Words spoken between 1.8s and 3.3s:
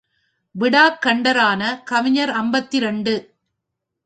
கவிஞர் ஐம்பத்திரண்டு.